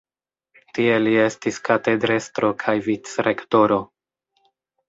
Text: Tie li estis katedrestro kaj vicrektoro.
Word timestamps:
Tie 0.77 0.95
li 1.03 1.11
estis 1.25 1.59
katedrestro 1.69 2.51
kaj 2.65 2.75
vicrektoro. 2.89 3.79